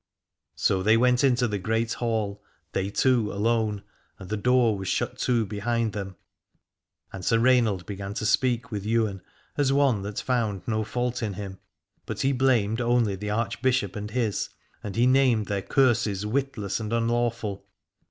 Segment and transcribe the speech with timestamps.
[0.55, 3.83] So they went into the Great Hall, they two alone,
[4.17, 6.15] and the door was shut to behind them.
[7.13, 9.21] And Sir Rainald began to speak with Ywain
[9.57, 11.59] as one that found no fault in him,
[12.07, 14.49] but he blamed only the Archbishop and his,
[14.83, 17.67] and he named their curses witless and unlawful.